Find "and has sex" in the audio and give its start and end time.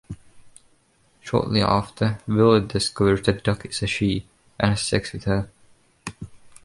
4.59-5.13